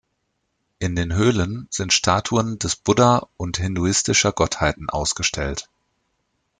[0.79, 5.69] In den Höhlen sind Statuen des Buddha und hinduistischer Gottheiten ausgestellt.